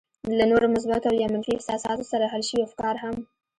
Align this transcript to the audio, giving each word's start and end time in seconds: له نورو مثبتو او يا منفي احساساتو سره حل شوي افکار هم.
له 0.37 0.43
نورو 0.51 0.67
مثبتو 0.75 1.07
او 1.11 1.15
يا 1.21 1.27
منفي 1.33 1.51
احساساتو 1.55 2.09
سره 2.11 2.25
حل 2.31 2.43
شوي 2.49 2.61
افکار 2.65 2.95
هم. 3.03 3.15